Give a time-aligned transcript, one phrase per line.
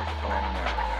[0.00, 0.99] North Glen, Maryland.